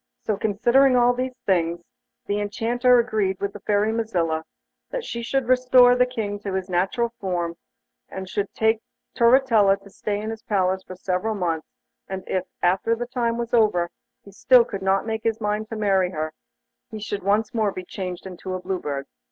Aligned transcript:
So 0.23 0.35
considering 0.35 0.95
all 0.95 1.13
these 1.13 1.37
things 1.45 1.83
the 2.25 2.39
Enchanter 2.41 2.97
agreed 2.97 3.39
with 3.39 3.53
the 3.53 3.59
Fairy 3.59 3.91
Mazilla 3.93 4.45
that 4.89 5.05
she 5.05 5.21
should 5.21 5.47
restore 5.47 5.95
the 5.95 6.07
King 6.07 6.39
to 6.39 6.53
his 6.55 6.71
natural 6.71 7.13
form, 7.19 7.55
and 8.09 8.27
should 8.27 8.51
take 8.55 8.79
Turritella 9.13 9.77
to 9.83 9.91
stay 9.91 10.19
in 10.19 10.31
his 10.31 10.41
palace 10.41 10.81
for 10.81 10.95
several 10.95 11.35
months, 11.35 11.67
and 12.07 12.23
if, 12.27 12.45
after 12.63 12.95
the 12.95 13.05
time 13.05 13.37
was 13.37 13.53
over 13.53 13.91
he 14.25 14.31
still 14.31 14.65
could 14.65 14.81
not 14.81 15.05
make 15.05 15.21
up 15.21 15.25
his 15.25 15.39
mind 15.39 15.69
to 15.69 15.75
marry 15.75 16.09
her, 16.09 16.33
he 16.89 16.97
should 16.99 17.21
once 17.21 17.53
more 17.53 17.71
be 17.71 17.85
changed 17.85 18.25
into 18.25 18.55
a 18.55 18.59
Blue 18.59 18.79
Bird. 18.79 19.05